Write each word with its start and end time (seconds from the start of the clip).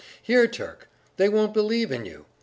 "Here, 0.19 0.47
Turk! 0.47 0.89
they 1.17 1.29
won't 1.29 1.53
believe 1.53 1.91
in 1.91 2.05
you! 2.05 2.25